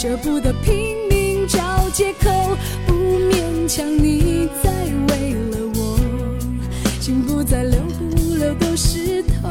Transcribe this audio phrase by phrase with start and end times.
[0.00, 1.58] 舍不得拼命找
[1.92, 4.70] 借口，不勉强你再
[5.08, 5.98] 为了我，
[7.00, 9.50] 心不再留不留都是痛。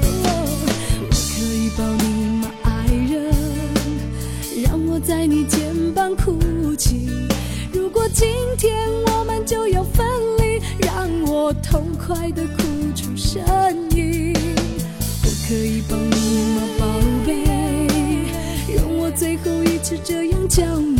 [0.00, 3.30] 我可以抱你吗，爱人？
[4.64, 5.60] 让我在你肩
[5.94, 7.10] 膀哭泣。
[7.70, 8.26] 如果今
[19.88, 20.97] 是这样叫，你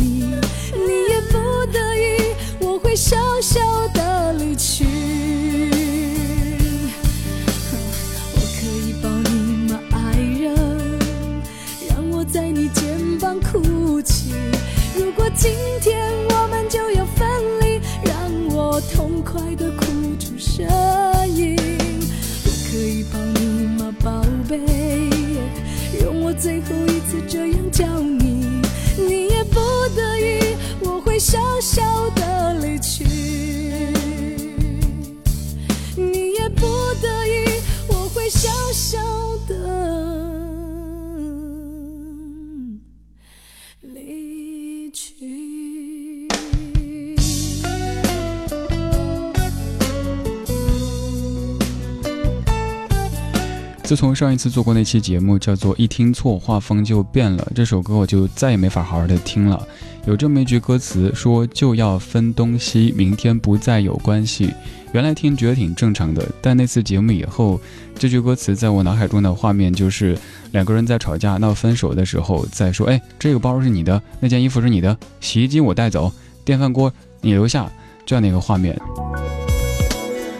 [53.89, 59.67] 自从上一次做过那期节目，叫做“一听错画风就变了”，这首歌我就再也没法好好的听了。
[60.05, 64.53] 有这么一句歌词说：“就要分东西，明天不再有关系。”
[64.93, 67.59] 原来听觉得挺正常的，但那次节目以后，
[67.95, 70.15] 这句歌词在我脑海中的画面就是
[70.51, 76.13] 两个人在吵架闹分手的时候，在说：“哎，这个包是你的，那件衣服是你的，洗衣机我带走，
[76.45, 77.67] 电饭锅你留下。”
[78.05, 78.79] 这样的一个画面。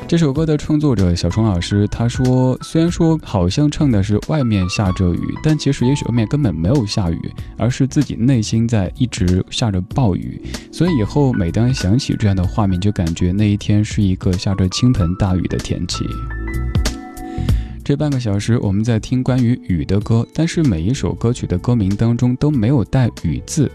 [0.10, 10.42] 这首歌的创作者小虫老师他说：“虽然说好像唱的是外面下着雨，但其实也许外面根本没有下雨，而是自己内心在一直下着暴雨。
[10.72, 16.04] 所以以后每当想起这样的画面，就感觉那一天是一个下着倾盆大雨的天气。”
[17.90, 23.68] 这半个小时我们在听关于雨的歌，但是每一首歌曲的歌名当中都没有带“雨”字。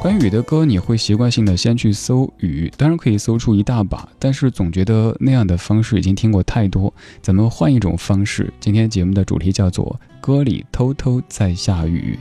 [0.00, 8.54] 关于雨的歌，你会习惯性的先去搜“雨”，当然可以搜出一大把，但是总觉得那样的方式已经听过太多，咱们换一种方式？
[8.60, 12.16] 今天节目的主题叫做《歌里偷偷在下雨》，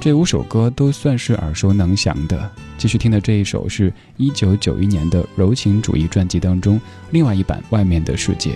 [0.00, 2.50] 这五首歌都算是耳熟能详的。
[2.76, 6.80] 继续听的这一首是一九九一年的柔情主义专辑当中
[7.12, 8.50] 另外一版《外面的世界》。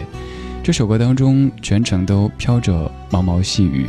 [0.64, 3.88] 这首歌当中全程都飘着毛毛细雨。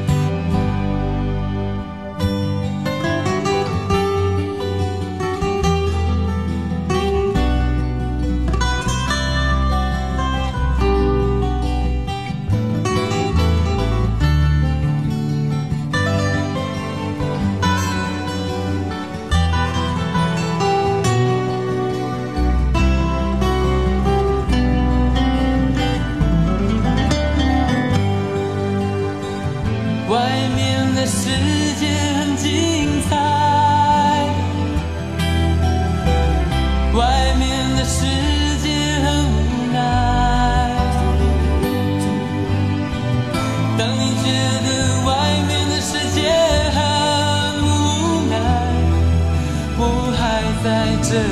[51.11, 51.23] 这里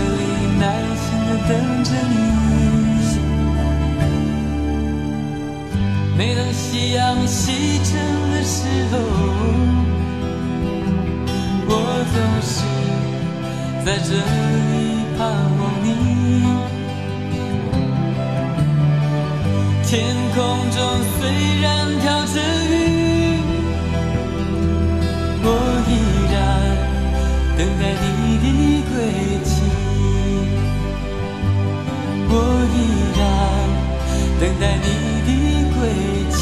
[0.59, 1.51] 耐心的等
[1.86, 2.13] 着你，
[6.17, 7.95] 每当夕阳西沉
[8.29, 8.57] 的时
[8.91, 9.00] 候，
[11.65, 11.71] 我
[12.12, 12.51] 总是
[13.86, 14.69] 在这里
[15.17, 15.19] 盼
[15.62, 15.88] 望你。
[19.86, 19.89] 天
[20.36, 20.38] 空
[20.71, 20.77] 中
[21.21, 21.21] 虽
[21.62, 21.65] 然
[22.01, 22.36] 飘着
[22.67, 22.69] 雨，
[25.41, 25.48] 我
[25.88, 25.89] 依
[26.33, 26.36] 然
[27.57, 28.45] 等待你的
[28.89, 28.98] 归。
[34.39, 34.86] 等待你
[35.25, 36.39] 的归期。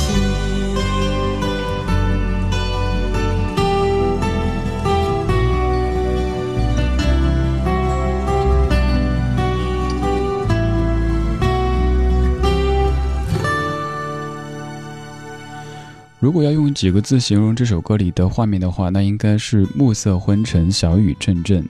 [16.20, 21.68] 如果要用几个字形容这首歌里的画面的话那应该是暮色昏沉小雨阵阵。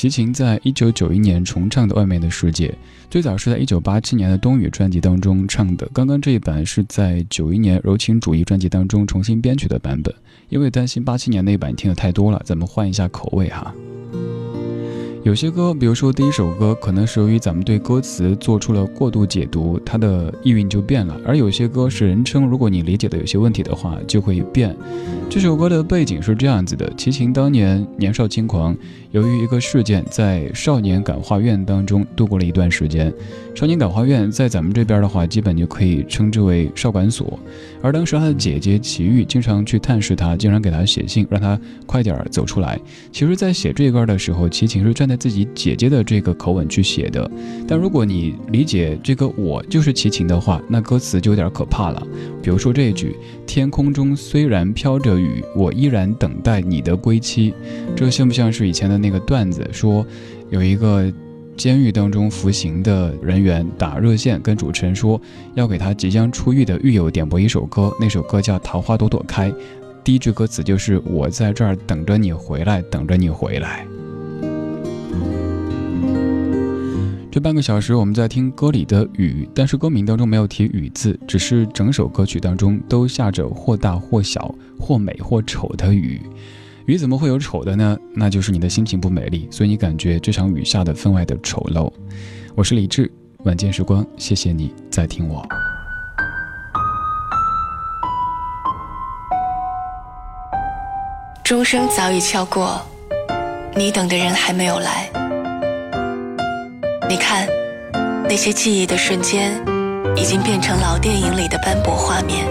[0.00, 2.68] 齐秦在一九九一年重唱的《外面的世界》，
[3.10, 5.86] 最早是在一九八七年的《冬雨》专辑当中唱的。
[5.92, 10.14] 刚刚这一版是在九一年《柔情主义》专辑当中重新编曲的版本。
[10.48, 13.74] 因为担心八七年那版听的太多了，咱们换一下口味哈。
[15.22, 24.74] 有些歌，比如说第一首歌，可能是由于咱们对歌词做出了过度解读，它的意蕴就变了；而有些歌是人称，如果你理解的有些问题的话，就会变。
[25.28, 28.74] 这首歌的背景是这样子的：齐秦当年年少轻狂，
[29.10, 33.12] 由于一个事件，在少年感化院当中度过了一段时间。
[33.54, 37.38] 少年感化院在咱们这边的话，基本就可以称之为少管所。
[37.82, 42.78] 而当时他的姐姐齐豫经常去探视他，经常给他写信，让他快点走出来。
[43.10, 47.30] 其实，在写这歌的时候，齐秦是站在自己姐姐的这个口吻去写的。
[47.66, 52.06] 但如果你理解这个我就是齐秦的话，那歌词就有点可怕了。
[52.42, 57.54] 比如说这一句：“天空中虽然飘着雨，我依然等待你的归期。”
[57.96, 59.66] 这像不像是以前的那个段子？
[59.72, 60.06] 说
[60.50, 61.10] 有一个。
[61.60, 65.20] 监狱当中服刑的人员打热线跟主持人说，
[65.52, 69.50] 要给他即将出狱的狱友点播一首歌，那首歌叫《桃花朵朵开》，
[70.02, 73.86] 第一句歌词就是“我在这儿等着你回来，等着你回来”。
[77.30, 86.22] 这半个小时我们在听歌里的雨，但是歌名当中没有提雨字，只是整首歌曲当中都下着或大或小、或美或丑的雨。
[86.86, 87.96] 雨怎么会有丑的呢？
[88.14, 91.92] 那就是你的心情不美丽，所以你感觉这场雨下的分外的丑陋。
[92.54, 93.10] 我是李志，
[93.44, 95.46] 晚间时光，谢谢你在听我。
[101.44, 102.80] 钟声早已敲过，
[103.76, 105.08] 你等的人还没有来。
[107.08, 107.46] 你看，
[108.24, 109.60] 那些记忆的瞬间，
[110.16, 112.46] 已经变成老电影里的斑驳画面，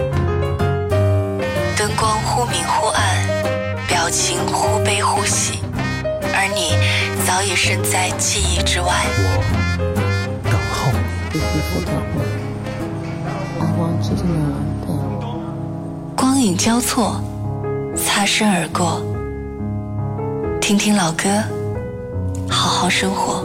[1.76, 3.19] 灯光忽明忽暗。
[4.10, 5.60] 情忽悲忽喜，
[6.34, 6.74] 而你
[7.24, 8.88] 早已身在记忆之外。
[9.16, 9.28] 我
[10.44, 10.90] 等候
[11.32, 11.40] 你。
[16.16, 17.22] 光影交错，
[17.96, 19.00] 擦身而过。
[20.60, 21.28] 听听老歌，
[22.48, 23.44] 好好生活。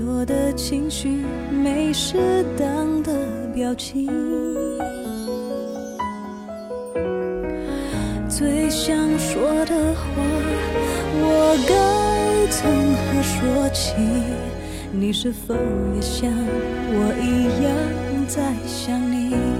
[0.00, 1.10] 多的情绪
[1.52, 3.12] 没适当的
[3.54, 4.08] 表情，
[8.26, 10.00] 最想说的话
[11.22, 13.94] 我该从何说起？
[14.90, 15.54] 你是否
[15.94, 17.70] 也像我一样
[18.26, 19.59] 在想你？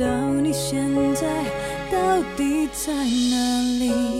[0.00, 1.26] 不知道你现在
[1.92, 4.19] 到底在哪里。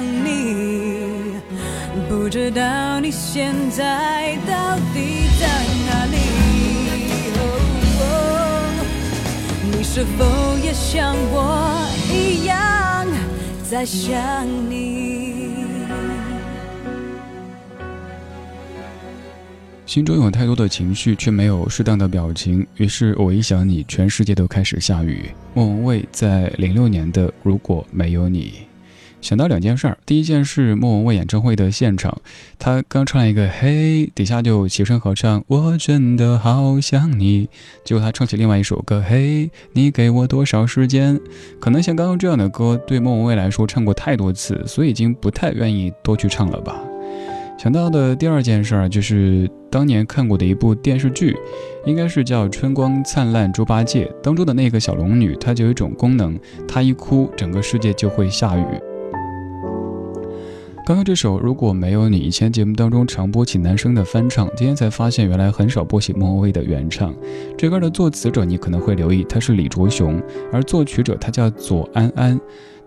[0.00, 1.34] 想你，
[2.08, 5.46] 不知道你现在到底在
[5.86, 6.16] 哪里？
[9.70, 10.24] 你是否
[10.64, 13.06] 也像我一样
[13.62, 15.20] 在想你？
[19.84, 25.30] 心中有太多的情绪，却没有适当的表情，于是我一想你，全世界都开始下雨。
[25.52, 28.52] 莫文蔚在零六年的《如果没有你》，
[29.20, 29.98] 想到两件事儿。
[30.06, 32.20] 第一件事，莫文蔚演唱会的现场，
[32.58, 37.48] 她刚唱了一个“嘿”，底下就齐声合唱“我真的好想你”，
[37.84, 41.20] 结果她唱起另外一首歌“嘿，你给我多少时间”。
[41.60, 46.80] 可能像刚刚这样的歌，对莫文蔚来说唱过太多次，所以已经不太愿意多去唱了吧。
[47.58, 51.36] 想到的第二件事儿就是当年看过的一部电视剧，
[51.84, 58.64] 应该是叫《春光灿烂猪八戒》当中的那个小龙女，她就有一种功能，她一哭，整个世界就会下雨。
[60.86, 67.14] 刚刚这首如果没有你，以前节目当中常播起男生的翻唱，今天才发现原来很少播起莫文蔚的原唱。
[67.56, 70.20] 这歌的作词者你可能会留意，他是李卓雄，
[70.52, 72.40] 而作曲者他叫左安安。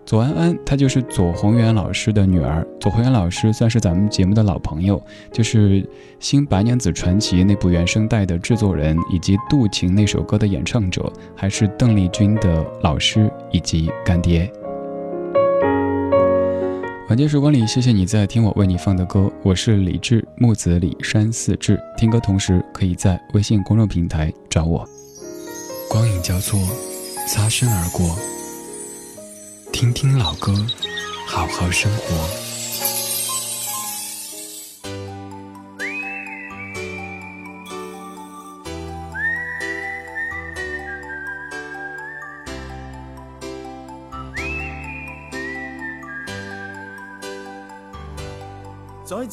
[0.04, 2.66] 左安安，她就是左宏元老师的女儿。
[2.78, 5.02] 左宏元老师算是咱们节目的老朋友，
[5.32, 5.80] 就是
[6.20, 14.52] 《新白娘子传奇》那部原声带的制作人，以及《渡情》那首歌的演唱者，还是邓丽君的老师以及干爹。
[17.10, 21.78] 晚间时光里，谢谢你在听我为你放的歌，我是李志，木子李山寺志。
[21.98, 24.88] 听歌同时，可以在微信公众平台找我。
[25.86, 26.58] 光影交错，
[27.28, 28.16] 擦身而过。
[29.70, 30.54] 听听老歌，
[31.26, 32.43] 好好生活。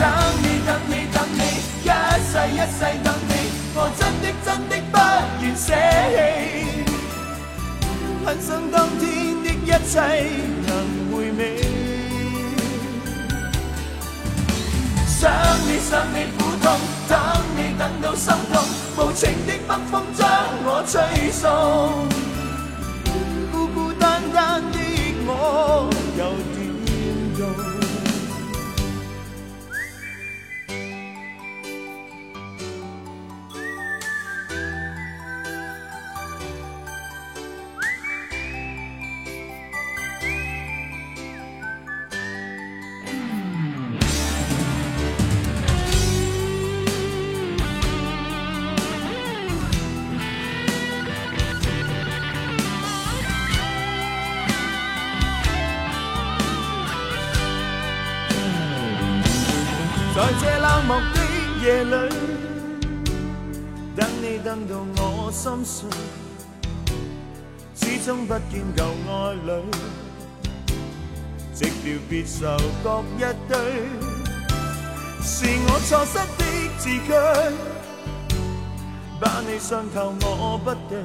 [0.00, 0.08] 等
[0.42, 1.40] 你等你等你，
[1.84, 1.86] 一
[2.24, 3.32] 世一世等你，
[3.74, 4.96] 我真的真的不
[5.42, 5.68] 愿舍
[6.16, 6.18] 弃。
[8.24, 9.04] 很想当天
[9.44, 10.00] 的一切
[10.66, 10.68] 能
[11.12, 11.40] 回味，
[15.06, 15.20] 想
[15.66, 16.64] 你想你苦痛，
[17.06, 17.12] 等
[17.56, 18.54] 你等到心痛，
[18.96, 20.26] 无情的北风将
[20.64, 21.44] 我吹送，
[23.52, 24.06] 孤孤在
[65.42, 65.88] 心碎，
[67.74, 69.64] 始终不见旧爱侣，
[71.54, 73.56] 直调别愁各一堆，
[75.22, 76.44] 是我错失的
[76.76, 77.14] 字句，
[79.18, 81.02] 把你伤透我不对，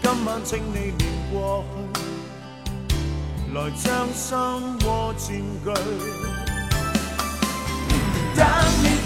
[0.00, 1.64] 今晚请你念过
[3.48, 4.38] 去，来将心
[4.86, 5.26] 窝占
[5.64, 6.27] 据。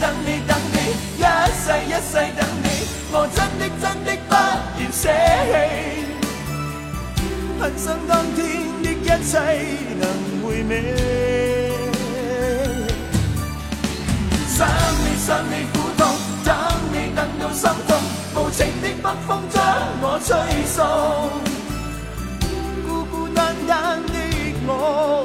[0.02, 0.76] 等你，等你，
[1.16, 1.24] 一
[1.62, 2.66] 世一世等你，
[3.12, 4.34] 我真的真的不
[4.80, 5.06] 愿舍
[5.46, 5.54] 弃。
[7.60, 8.38] 恨想当天
[8.82, 9.38] 的一切
[10.00, 10.04] 能
[10.42, 10.70] 回味。
[14.48, 14.66] 想
[15.04, 16.00] 你，想你苦痛，
[16.44, 16.50] 等
[16.92, 17.90] 你等到心痛，
[18.34, 19.62] 无情的北风将
[20.02, 20.28] 我吹
[20.66, 20.84] 送，
[22.84, 24.18] 孤孤单单的
[24.66, 25.24] 我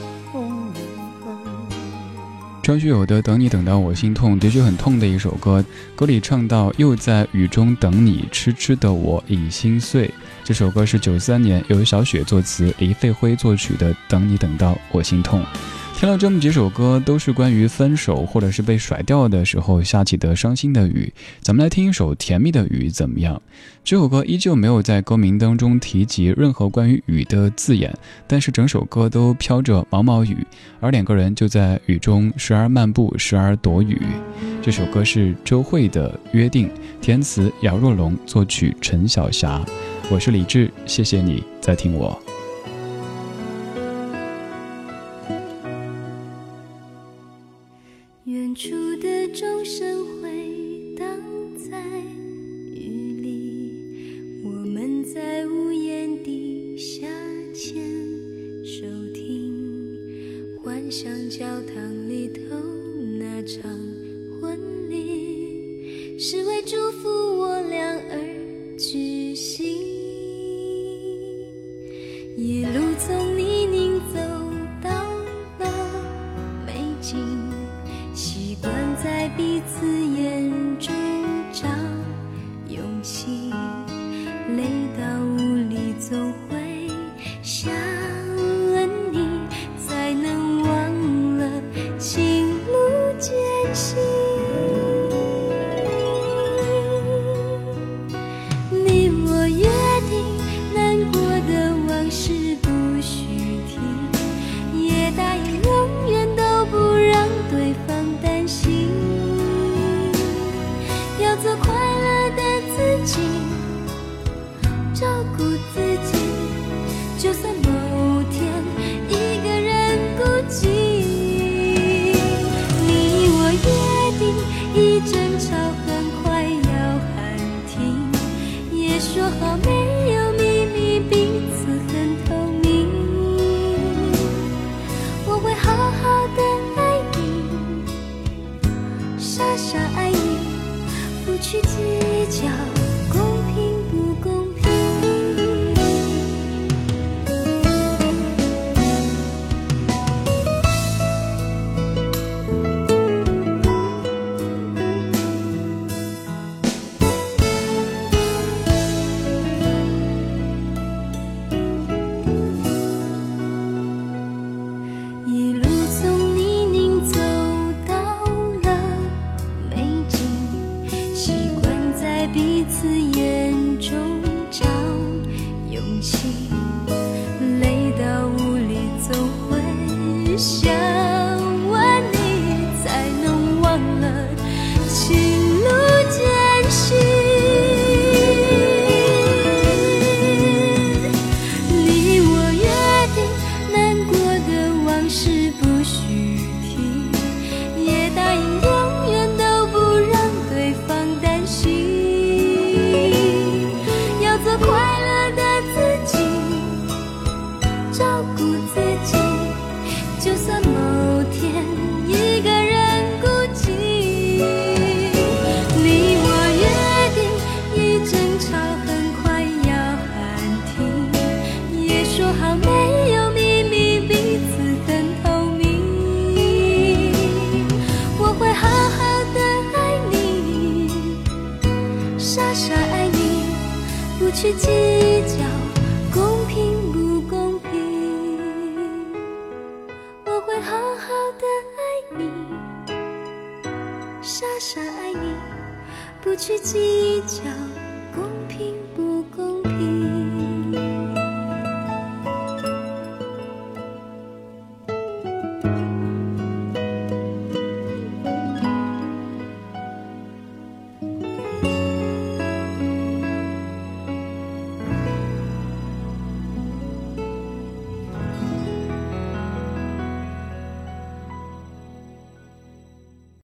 [2.71, 5.61] 张学友的《等你等到我心痛》的确很痛的一首歌，
[5.93, 10.09] 歌里唱到又在雨中等你，痴痴的我已心碎。
[10.41, 15.41] 这首歌是九三年由小雪作词，黎费辉作曲的《等你等到我心痛》。
[16.01, 21.13] 听了这么几首歌，都是关于分手或者是被甩掉的时候下起的伤心的雨。
[21.41, 23.39] 咱们来听一首甜蜜的雨，怎么样？
[23.83, 30.35] 这首歌依旧没有在歌名当中提及任何关于雨的字眼，但是整首歌都飘着毛毛雨，
[30.79, 34.01] 而两个人就在雨中时而漫步，时而躲雨。
[34.59, 36.67] 这首歌是周蕙的《约定》，
[36.99, 39.63] 填词姚若龙，作曲陈小霞。
[40.09, 42.19] 我是李志，谢谢你在听我。
[72.35, 73.20] 一路走